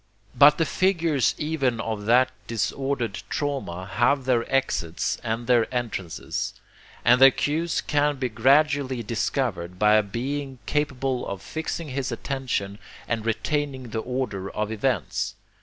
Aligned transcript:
...[But] 0.33 0.57
the 0.57 0.65
figures 0.65 1.35
even 1.37 1.79
of 1.79 2.07
that 2.07 2.31
disordered 2.47 3.21
drama 3.29 3.85
have 3.85 4.25
their 4.25 4.51
exits 4.51 5.17
and 5.23 5.45
their 5.45 5.71
entrances; 5.71 6.55
and 7.05 7.21
their 7.21 7.29
cues 7.29 7.81
can 7.81 8.15
be 8.15 8.27
gradually 8.27 9.03
discovered 9.03 9.77
by 9.77 9.93
a 9.97 10.01
being 10.01 10.57
capable 10.65 11.27
of 11.27 11.43
fixing 11.43 11.89
his 11.89 12.11
attention 12.11 12.79
and 13.07 13.27
retaining 13.27 13.89
the 13.91 13.99
order 13.99 14.49
of 14.49 14.71
events. 14.71 15.35